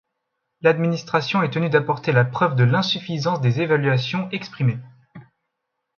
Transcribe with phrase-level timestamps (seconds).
[0.61, 4.79] L’administration est tenue d’apporter la preuve de l’insuffisance des évaluations exprimées.